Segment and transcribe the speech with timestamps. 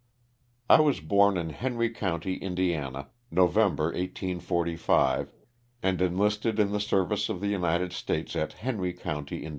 [0.67, 5.31] T WAS born in Henry county, Indiana, November, ^ 1845,
[5.83, 9.49] and enlisted in the service of the United States at Henry county, lad.